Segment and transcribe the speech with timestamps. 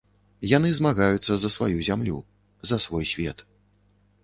[0.51, 2.17] Яны змагаюцца за сваю зямлю,
[2.73, 3.47] за свой свет.